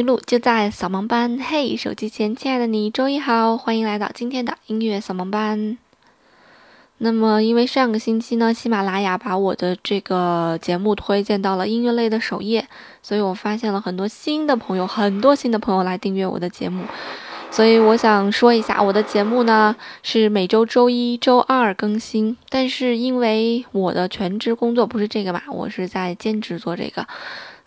[0.00, 1.38] 乐不迷路，就在扫盲班。
[1.38, 5.76] 嘿，手机前亲爱的你，周一好，欢迎来到今天的音乐扫盲班。
[6.98, 12.66] 那么，因为上个星期呢，喜马拉雅把我的这个节目推荐到了音乐类的首页，
[13.02, 16.84] 所以我发现了很多新的朋友，很多新的朋友来订阅我的节目。
[17.50, 27.06] 所以我想说一下，我的节目呢是每周周一、周二更新，但是因为我的全职工作不是这个嘛，我是在兼职做这个。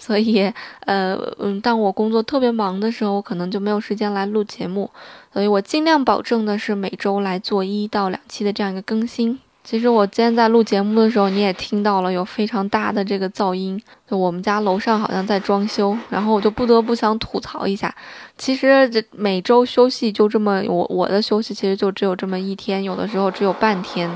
[0.05, 4.89] 所以，呃，嗯，当我工作特别忙的时候，我可能就没有时间来录节目。
[5.31, 9.39] 所以我尽量保证的是每周来做一到两期的这样一个更新。
[9.63, 17.95] 其实我今天在录节目的时候，你也听到了有非常大的这个噪音，就我们家楼上好像在装修，然后我就不得不想吐槽一下。
[18.37, 24.11] 其实这每周休息就这么，我我的休息其实就只有这么一天，有的时候只有半天，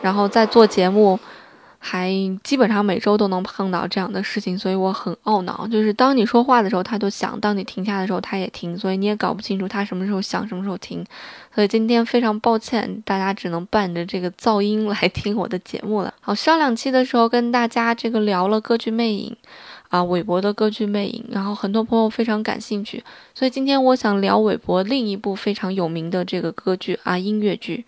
[0.00, 1.18] 然后再做节目。
[1.78, 2.10] 还
[2.42, 5.66] 基本上每周都能碰到这样的事情，所以我很懊恼。
[5.68, 8.76] 就是当你说话的时候，他就响；当你停下的时候，他也停。
[8.76, 11.04] 所以你也搞不清楚他什么时候响，什么时候停。
[11.54, 16.12] 所以今天非常抱歉，大家只能伴着这个噪音来听我的节目了。
[16.20, 19.36] 好，上两期的时候跟大家这个聊了歌剧魅影，
[19.88, 23.02] 啊，韦伯的歌剧魅影，然后很多朋友非常感兴趣。
[23.34, 27.84] 所以今天我想聊韦伯另一部非常有名的这个歌剧啊，音乐剧。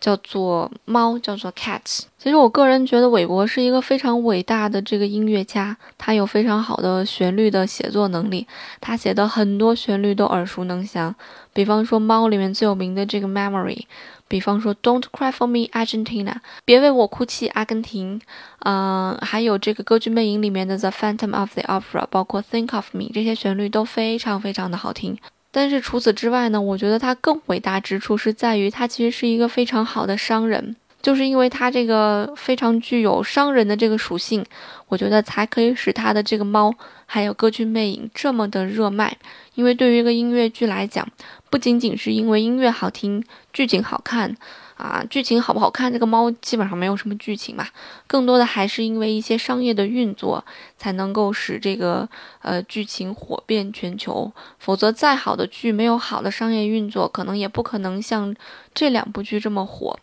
[0.00, 2.04] 叫做猫，叫做 Cats。
[2.16, 8.46] 其实我个人觉得韦伯是一个非常伟大的这个音乐家，他有非常好的旋律的写作能力，
[8.80, 11.14] 他写的很多旋律都耳熟能详。
[11.52, 13.82] 比方说猫里面最有名的这个 Memory，
[14.30, 18.20] 比方说 Don't Cry for Me Argentina，别为我哭泣阿根廷，
[18.60, 25.18] 嗯，还有这个歌剧魅影里面的 The Phantom of the Opera，包括 Think of Me，这些旋律都非常非常的好听。
[25.50, 34.44] 但是除此之外呢，我觉得他更伟大之处是在于他其实是一个非常好的商人，就是因为它这个非常具有商人的这个属性，
[34.88, 36.74] 我觉得才可以使他的这个猫
[37.06, 39.16] 还有歌剧魅影这么的热卖。
[39.54, 41.06] 因为对于一个音乐剧来讲，
[41.48, 44.36] 不仅仅是因为音乐好听、剧情好看。
[44.76, 45.92] 啊，剧情好不好看？
[45.92, 47.66] 这个猫基本上没有什么剧情嘛，
[48.06, 50.42] 更多的还是因为一些商业的运作
[50.78, 52.08] 才能够使这个
[52.40, 54.32] 呃剧情火遍全球。
[54.58, 58.34] 否则，再好的剧没有好的商业运作，可能也不可能像
[58.72, 59.98] 这两部剧这么火。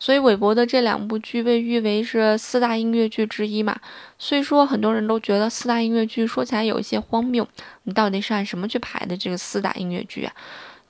[0.00, 3.76] 所以，韦伯的这两部剧被誉为是四大音乐剧之一嘛。
[4.18, 7.46] 虽说很多人都觉得四大音乐剧说起来有一些荒谬，
[7.82, 10.32] 你到底是按什么去排的这个四大音乐剧啊？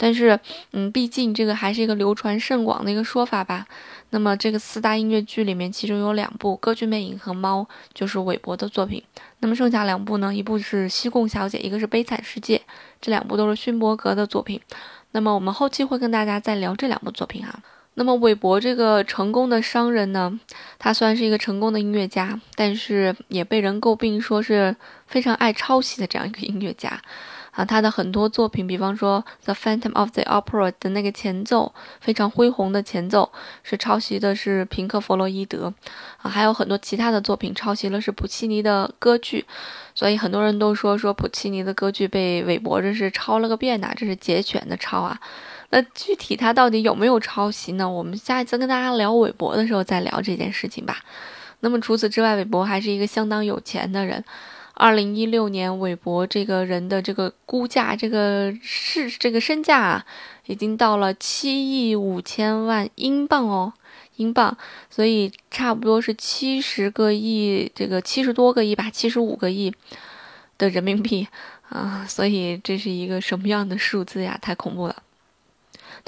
[0.00, 0.38] 但是，
[0.72, 3.66] 嗯，毕竟这个还是一个流传甚广的一个说法吧。
[4.10, 9.02] 那么，这个四大音乐剧里面，其中有两部《歌剧魅影》和《猫》就是韦伯的作品。
[9.40, 10.32] 那么剩下两部呢？
[10.32, 12.56] 一部是《西贡小姐》，一个是《悲惨世界》，
[13.00, 14.60] 这两部都是勋伯格的作品。
[15.10, 17.58] 那么我们后期会跟大家再聊这两部作品哈。
[17.98, 20.38] 那么韦伯这个成功的商人呢，
[20.78, 24.76] 他虽然是一个成功的音乐家，但是也被人诟病说是
[25.08, 27.02] 非常爱抄袭的这样一个音乐家。
[27.50, 33.32] 啊，他的很多作品，比方说《The Phantom of the Opera》的那个前奏，非常恢宏的前奏，
[33.64, 35.74] 是抄袭的是平克·弗洛伊德。
[36.18, 39.44] 啊，还有很多其他的作品抄袭了是普契尼的歌剧，
[39.92, 45.18] 所以很多人都说说普契尼的歌剧被韦伯这是抄了个遍呐，这是节选的抄啊。
[45.70, 47.88] 那具体他到底有没有抄袭呢？
[47.88, 50.98] 我们下一次跟大家聊韦伯的时候再聊这件事情吧。
[51.60, 54.24] 那么除此之外，韦伯还是一个相当有钱的人。
[54.74, 60.06] 二零一六年，韦伯这个人的这个估价，这个是这个身价啊，
[60.46, 63.72] 已经到了七亿五千万英镑哦，
[64.16, 64.56] 英镑，
[64.88, 69.74] 所以差不多是七十个亿，这个七十多个亿吧，七十五个亿
[70.56, 71.26] 的人民币
[71.68, 74.38] 啊，所以这是一个什么样的数字呀？
[74.40, 75.02] 太恐怖了。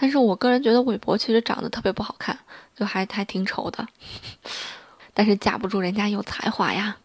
[0.01, 2.39] 但是我个人觉得韦伯其实长得特别不好看，
[2.75, 3.87] 就还还挺丑的，
[5.13, 6.97] 但是架不住人家有才华呀。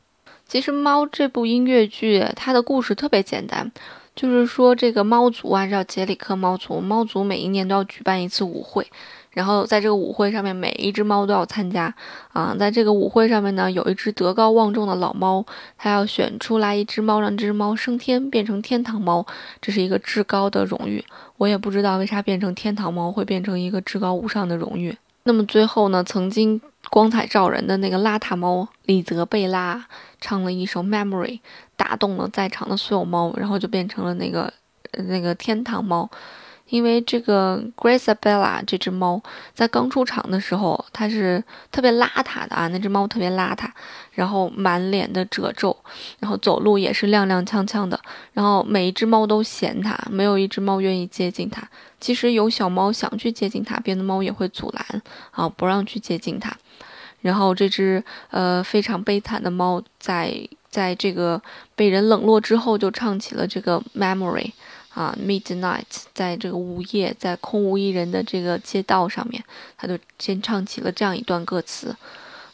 [0.48, 3.70] 其实《猫》这部音乐剧，它的故事特别简单，
[4.16, 6.80] 就是说这个猫族啊，叫杰里克猫族。
[6.80, 8.90] 猫族每一年都要举办一次舞会，
[9.36, 11.94] 然后在这个舞会上面，每一只猫都要参加。
[12.34, 15.46] 啊，在这个舞会上面呢，有一只德高望重的老猫，
[15.78, 19.24] 它要选出来一只猫，让这只猫升天，变成天堂猫，
[19.62, 21.06] 这是一个至高的荣誉。
[21.38, 24.98] 我也不知道为啥变成天堂猫会变成一个至高无上的荣誉。
[25.26, 26.60] 那么最后呢，曾经。
[26.92, 29.88] 光彩照人的那个邋遢猫李泽贝拉
[30.22, 31.28] 唱了一首《Memory》，
[31.76, 34.54] 打动了在场的所有猫，然后就变成了那个
[34.92, 36.08] 那个天堂猫。
[36.68, 39.22] 因为这个 Gracebella 这只猫
[39.54, 43.70] 在刚出场的时候，它是特别邋遢的啊，那只猫特别邋遢，
[44.12, 45.76] 然后满脸的褶皱，
[46.20, 48.00] 然后走路也是踉踉跄跄的，
[48.34, 51.68] 然后每一只猫都嫌它，没有一只猫愿意接近它。
[52.00, 55.02] 其实有小猫想去接近它，别的猫也会阻拦
[55.32, 56.52] 啊，不让去接近它。
[57.22, 60.48] 然后这只呃非常悲惨的猫在。
[60.68, 61.42] 在这个
[61.74, 64.52] 被人冷落之后，就唱起了这个 Memory。
[64.96, 65.84] 啊，Midnight，
[66.14, 69.44] 在这个午夜，在空无一人的这个街道上面，
[69.78, 71.94] 他就先唱起了这样一段歌词，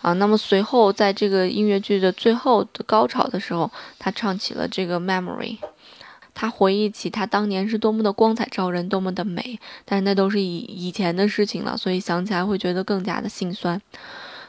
[0.01, 5.59] 啊，那么随后在这个音乐剧的最后的高潮的时候，他唱起了这个 Memory，
[6.33, 13.79] 他回忆起他当年是多么的光彩照人，多么的美，但是那都是以以前的事情了，所以想起来会觉得更加的心酸。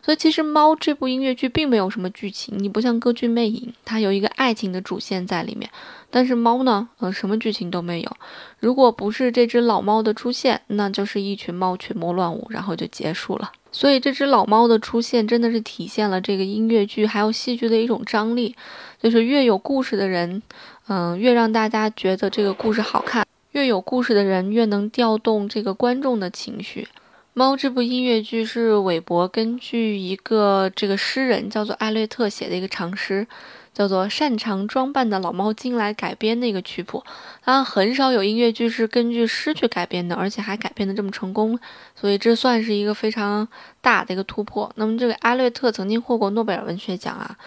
[0.04, 5.70] 所以其实《猫》这部音乐剧并没有什么剧情，你不像《歌剧魅影》，它有一个爱情的主线在里面。
[6.10, 8.16] 但是猫呢，呃，什么剧情都没有。
[8.58, 13.52] 如果不是这只老猫的出现，那就是一群猫群魔乱舞，然后就结束了。
[13.70, 18.54] 所以这只老猫的出现，真的是体现了这个音乐剧还有戏剧的一种张力，
[19.00, 20.42] 就是越有故事的人，
[20.88, 26.88] 嗯，越让大家觉得这个故事好看；越有故事的人，越能调动这个观众的情绪。
[27.34, 33.26] 猫这部音乐剧是韦伯根据一个这个诗人叫做艾略特写的一个长诗。
[33.72, 37.02] 叫做擅长装扮的老猫精来改编的一个曲谱，
[37.42, 41.58] 当然很少有音乐剧是根据诗去改编的，而且还改编的这么成功，
[41.96, 43.48] 所以这算是一个非常
[43.80, 44.70] 大的一个突破。
[44.74, 47.38] 那么这个阿略特曾经获过诺贝尔文学奖啊。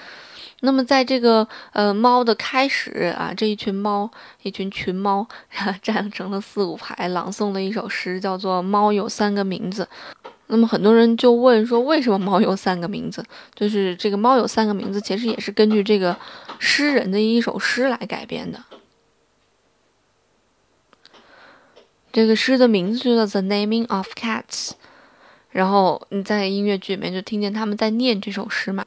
[0.62, 4.10] 那么在这个呃猫的开始啊，这一群猫，
[4.42, 5.28] 一群群猫
[5.84, 9.84] 站成了四五排，朗诵了一首诗，叫做《猫有三个名字》。
[10.48, 13.24] 那么很多人就问说，为什么猫有三个名字？
[13.54, 16.16] 就是这个猫有三个名字，其实也是根据这个
[16.60, 18.64] 诗人的一首诗来改编的。
[22.14, 24.70] 这个诗的名字就叫《The Naming of Cats》，
[25.50, 28.86] 然后你在音乐剧里面就听见他们在念这首诗嘛，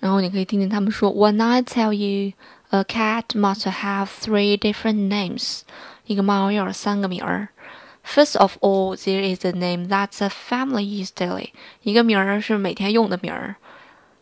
[0.00, 2.32] 然后你可以听见他们说：“When I tell you
[2.70, 5.60] a cat must have three different names，
[6.06, 7.48] 一个猫要有三个名儿。”
[8.04, 11.50] First of all, there is a name that the family uses daily.
[11.82, 13.54] 一个名儿是每天用的名儿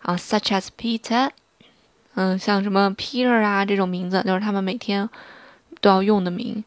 [0.02, 1.30] 啊，such as Peter，
[2.14, 5.08] 嗯，像什么 Peter 啊这种名字，就是他们每天
[5.80, 6.62] 都要用的名。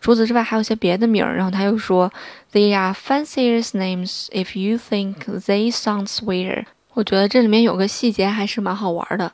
[0.00, 1.36] 除此之外，还有些别的名儿。
[1.36, 2.10] 然后他又说，
[2.52, 6.64] They are fancier names if you think they sound sweeter。
[6.93, 9.31] 我觉得这里面有个细节还是蛮好玩的。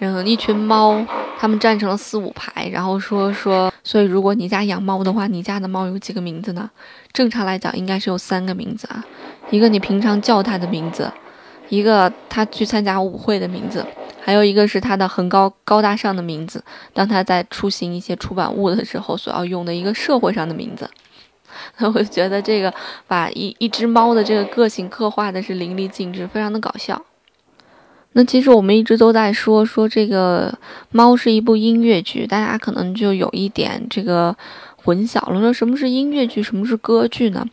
[0.00, 1.04] 嗯一群猫，
[1.40, 6.70] 他们站成了四五排，然后说说，所以如果你家养猫的话，你家的猫有几个名字呢？
[7.12, 9.04] 正常来讲应该是有三个名字啊，
[9.50, 11.12] 一个你平常叫它的名字，
[11.68, 13.84] 一个它去参加舞会的名字，
[14.20, 16.62] 还有一个是它的很高高大上的名字，
[16.92, 20.88] 当它在出行一些出版物的时候所要用的一个社会上的名字。
[21.78, 22.72] 那 我觉得这个
[23.06, 27.00] 把一一只猫的这个个性刻画的是淋漓尽致，非常的搞笑。
[28.12, 30.50] 那其实我们一直都在说说这个
[30.90, 34.34] 《猫》是一部音乐剧，大家可能就有一点这个
[34.76, 35.40] 混淆了。
[35.40, 37.46] 说什么是音乐剧，什么是歌剧呢？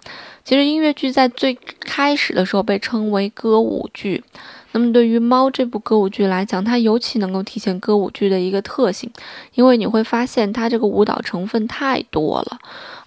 [0.44, 4.24] 其实音乐剧在最开始的时候被称为歌舞剧。
[4.72, 9.10] 那么对于《猫》这部歌舞剧来讲，它尤其能够体现歌舞剧的一个特性，
[9.54, 12.58] 因为你会发现它这个舞蹈成分太多了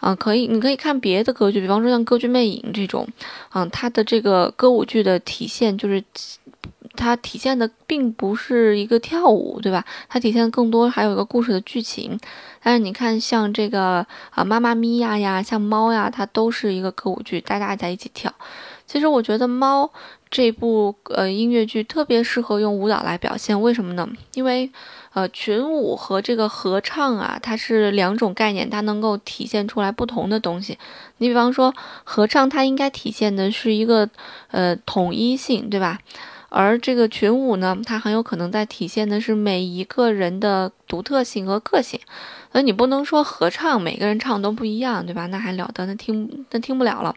[0.00, 0.14] 啊！
[0.14, 3.06] 可以，你可以看别的歌剧，比方说像《歌剧魅影》这种，
[3.54, 6.02] 嗯，它的这个歌舞剧的体现就是。
[6.96, 9.84] 它体现的并不是一个跳舞，对吧？
[10.08, 12.18] 它体现的更多还有一个故事的剧情。
[12.60, 18.34] 但是你看，像这个啊，妈妈咪呀呀，像猫呀，它都是一个歌舞剧，大家在一起跳。
[18.88, 19.84] 其实我觉得《猫》
[20.30, 24.08] 这部呃音乐剧特别适合用舞蹈来表现，为什么呢？
[24.32, 24.72] 因为
[25.12, 30.78] 呃群舞和这个合唱啊，它是两种概念，它能够体现出来不同的东西。
[31.18, 34.08] 你比方说合唱，它应该体现的是一个
[34.50, 35.98] 呃统一性，对吧？
[36.48, 42.00] 而这个群舞呢，它很有可能在体现的是每一个人的独特性和个性，
[42.50, 45.26] 所以你不能说合唱每个人唱都不一样，对吧？
[45.26, 47.14] 那还了得，那听那听不了了。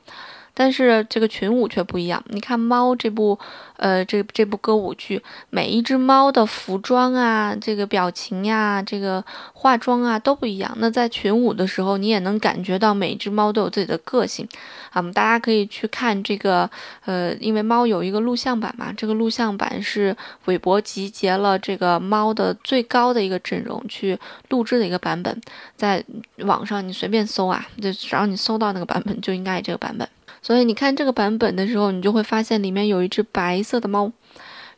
[0.53, 2.23] 但是这个群舞却不一样。
[2.27, 3.37] 你看《猫》这部，
[3.77, 10.71] 呃，这这部歌舞剧，每一只猫的服装啊，这个表情呀，这个化妆啊都不一样。
[10.77, 14.47] 那在群舞的时候，你也能感觉到每一只猫都有自己的个性。
[14.91, 16.69] 啊，大家可以去看这个，
[17.05, 20.15] 呃，因为《猫》有一个录像版嘛，这个录像版是
[20.45, 25.41] 韦伯集结了这个《猫》的最高的一个阵容去录制的一个版本，
[25.77, 26.03] 在
[26.39, 30.07] 网上你随便搜啊，就只要你搜到那个版本，就应该这个版本。
[30.41, 34.11] 所以你看这个版本的时候，你就会发现里面有一只白色的猫，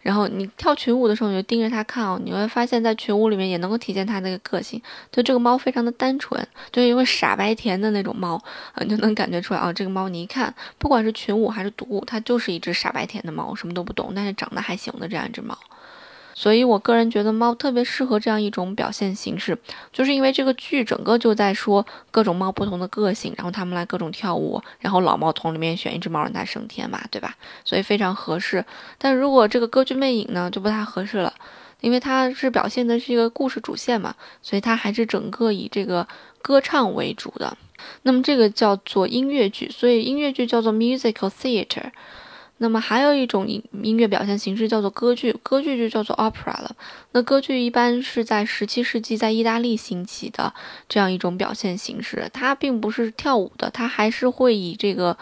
[0.02, 4.82] 然后你跳群舞的时候，你就盯着它看哦，你会发现在群舞里面也能够体现它那个个性。
[5.10, 8.36] 就这个猫非常的单纯，就因为傻白甜的那种猫
[8.74, 15.58] 啊，你就能感觉出来啊，这个猫你一看，不管是群舞还是独舞，它就是一只傻白甜的猫，什么都不懂，但是长得还行的这样一只猫。
[16.34, 19.58] 所以，我个人觉得猫特别适合这样一种表现形式，
[19.92, 27.36] 就是因为这个剧整个就在说各种猫不同的个性，然后它们来各种跳舞，然后老猫桶里面选一只猫让它升天嘛，对吧？
[27.64, 28.66] 所以非常合适。
[28.98, 31.34] 但如果这个歌剧魅影呢，就不太合适了，
[31.82, 36.08] 因为它是表现的是一个故事主线嘛，所以它还是整个以这个
[36.42, 37.56] 歌唱为主的。
[38.04, 41.92] 那么这个叫做音乐剧，所以音乐剧叫做 musical theater。
[42.64, 46.74] 那么还有一种音音乐表现形式叫做歌剧，歌剧就叫做 opera 了。
[47.12, 50.54] 那歌剧一般是在十七世纪在意大利兴起的
[50.88, 55.18] 这样一种表现形式，它并不是跳舞的，它还是会以这个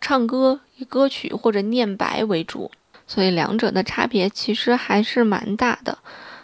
[0.00, 2.70] 唱歌、以歌曲或者念白为主，
[3.08, 5.98] 所以两者的差别其实还是蛮大的。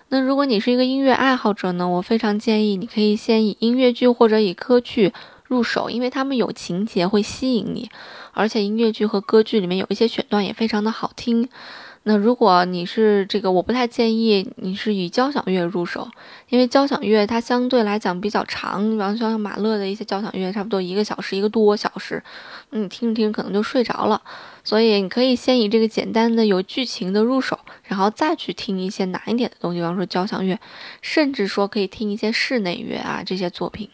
[0.09, 5.13] 那如果你是一个音乐爱好者呢，我非常建议你可以先以音乐剧或者以歌剧
[5.51, 7.91] 入手，因为他们有情节会吸引你。
[8.33, 11.49] 而且音乐剧和歌剧里面有一些选段也非常的好听。
[12.05, 16.09] 那如果你是这个，我不太建议你是以交响乐入手，
[16.49, 22.23] 因为交响乐它相对来讲比较长，比方像马勒的一些交响乐，差不多一个小时一个多小时，
[22.71, 24.23] 你听着听着可能就睡着了。
[24.65, 30.59] 所以你可以先以这个简单的有剧情的入手，然后再去听一些难一点的东西，比方说交响乐，
[31.03, 33.91] 甚至说可以听一些室内乐啊这些作品。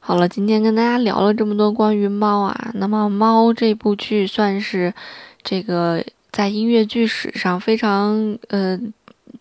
[0.00, 4.94] 好了，今天跟大家聊了这么多关于猫啊，那么《猫》这部剧算是
[5.42, 6.02] 这个
[6.32, 8.78] 在音乐剧史上非常呃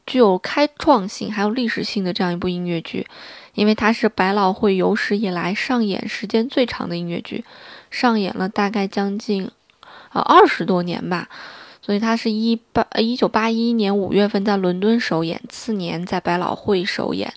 [0.05, 3.07] 具有开创性还有历史性的这样一部音乐剧，
[3.53, 7.45] 因为它是百老汇有史以来上演时间最长的音乐剧，
[7.89, 9.49] 上演了大概将近
[10.11, 11.29] 呃二十多年吧，
[11.81, 17.33] 所以它是一八呃一九八一年五月份在伦敦首演，次年在百老汇首演。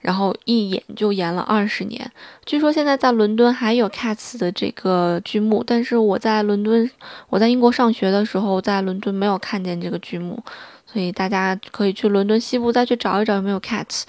[0.00, 2.10] 然后一演就演了二十年，
[2.46, 6.90] 据说现在在伦敦还有 Cats 的这个剧目，但是我在伦敦，
[7.28, 10.42] 我在英国上学的时候，在伦敦没有看见这个剧目，
[10.86, 14.04] 所以大家可以去伦敦西部再去找一找有没有 Cats。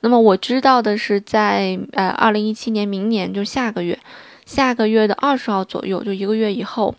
[0.00, 3.98] 那么我知道的是，在呃二零一七年明年就下个月，
[4.44, 6.94] 下个月的二十号左右，就一个月以后。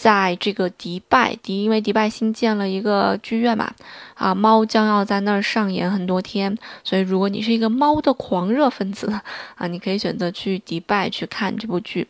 [0.00, 3.70] 在这个迪拜，迪因为迪拜新建了一个剧院嘛，
[4.14, 9.12] 啊，猫将要在那儿上演很多天，所以如果你是一个猫的狂热分子
[9.56, 12.08] 啊，你可以选择去迪拜去看这部剧。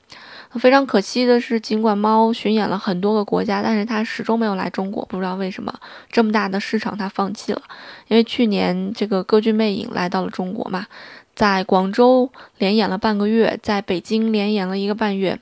[0.53, 5.75] 非常可惜的是，尽管猫巡演了很多个国家，但是它始终没有来中国，不知道为什么
[6.13, 7.61] 这么大的市场它放弃了。
[8.07, 10.87] 因为去年这个歌剧魅影来到了中国嘛，
[11.35, 15.41] 在广州连演了半个月，在北京连演了一个半月。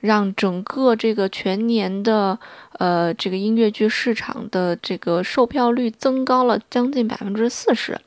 [0.00, 2.38] 让整个这个全年的
[2.72, 7.98] 呃这个音乐剧市场的这个售票率增高了将近百分之四十，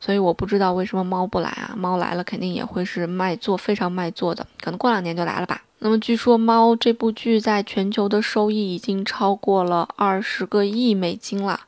[0.00, 1.74] 所以我不知道为什么猫不来啊？
[1.76, 5.62] 猫来了肯定也会是卖座非常卖座的，可能过两年就来了吧。
[5.80, 11.60] 那么据说猫这部剧在全球的收益已经超过了二十个亿美金了，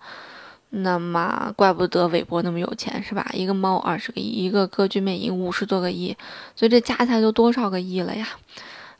[0.71, 3.30] 那么怪不得韦伯那么有钱是吧？
[3.35, 6.16] 一个猫二十个亿，一个歌剧魅影五十多个亿，
[6.54, 8.26] 所以这加起来都多少个亿了呀？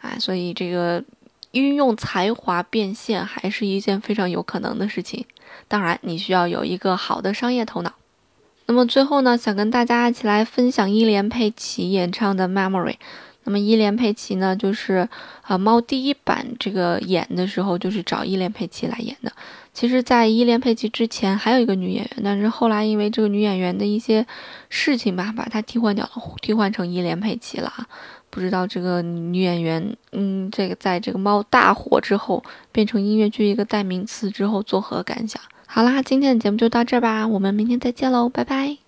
[0.00, 1.03] 啊，所以这个
[1.53, 5.25] 运用才华变现还是一件非常有可能的事情。
[5.69, 7.93] 当然，你需要有一个好的商业头脑。
[8.67, 12.93] 那么最后呢，想跟大家一起来分享伊莲佩奇演唱的《Memory》。
[13.45, 15.09] 那么伊莲佩奇呢，就是
[15.43, 19.33] 啊猫第一版这个演的时候，就是找伊莲佩奇来演的。
[19.73, 24.26] 其实，在伊莲佩奇之前还有一个女演员，但是后来因为这个女演员的一些
[24.69, 26.11] 事情吧，把她替换掉了，
[26.43, 27.87] 替换成伊莲佩奇了啊。
[28.37, 35.40] 不知道这个女演员，嗯，这个在这个猫大火之后，变成音乐剧一个代名词之后，作何感想？
[35.66, 38.86] 好啦，今天的节目就到这儿吧，我们明天再见喽，拜拜。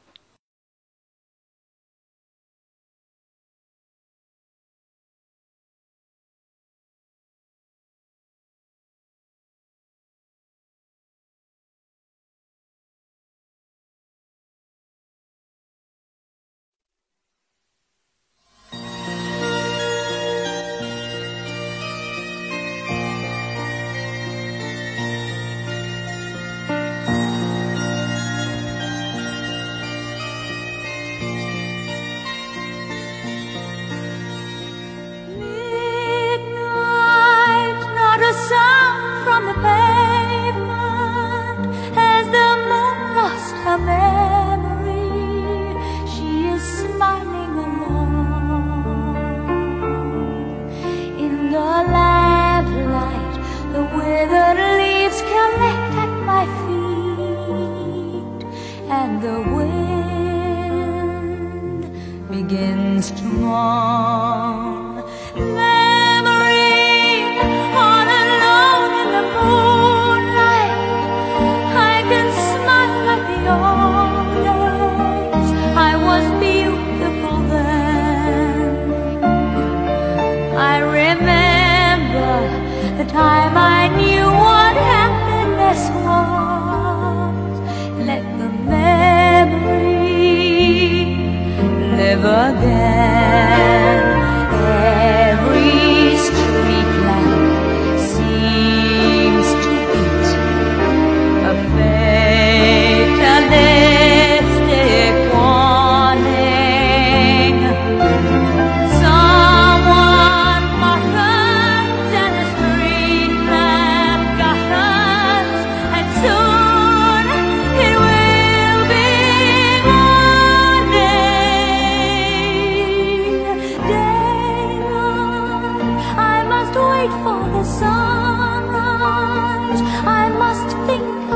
[62.49, 65.05] against wrong.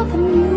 [0.02, 0.51] loving you.